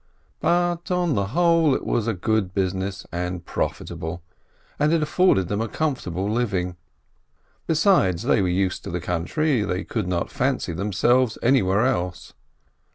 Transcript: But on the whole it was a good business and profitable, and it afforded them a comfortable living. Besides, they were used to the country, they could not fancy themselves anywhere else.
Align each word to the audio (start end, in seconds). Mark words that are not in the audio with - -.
But 0.39 0.89
on 0.89 1.13
the 1.13 1.27
whole 1.27 1.75
it 1.75 1.85
was 1.85 2.07
a 2.07 2.15
good 2.15 2.55
business 2.55 3.05
and 3.11 3.45
profitable, 3.45 4.23
and 4.79 4.91
it 4.91 5.03
afforded 5.03 5.47
them 5.47 5.61
a 5.61 5.67
comfortable 5.67 6.27
living. 6.27 6.75
Besides, 7.67 8.23
they 8.23 8.41
were 8.41 8.47
used 8.47 8.83
to 8.85 8.89
the 8.89 8.99
country, 8.99 9.61
they 9.61 9.83
could 9.83 10.07
not 10.07 10.31
fancy 10.31 10.73
themselves 10.73 11.37
anywhere 11.43 11.85
else. 11.85 12.33